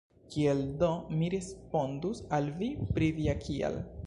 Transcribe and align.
Kiel 0.35 0.61
do 0.83 0.89
mi 1.19 1.29
respondus 1.35 2.25
al 2.39 2.51
vi 2.63 2.73
pri 2.97 3.13
via 3.21 3.41
“kial”? 3.47 3.83